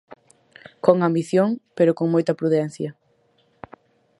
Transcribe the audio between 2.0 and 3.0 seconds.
moita prudencia.